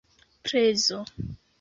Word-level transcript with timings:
prezo 0.47 0.97